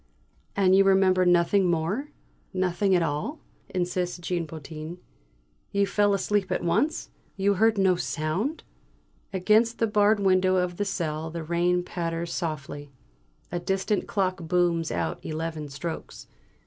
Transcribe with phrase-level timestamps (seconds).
[0.55, 2.07] "And you remember nothing more
[2.55, 4.97] nothing at all?" insists Jean Potin.
[5.71, 7.11] "You fell asleep at once?
[7.37, 8.63] You heard no sound?"
[9.31, 12.89] Against the barred window of the cell the rain patters softly.
[13.51, 16.25] A distant clock booms out eleven strokes.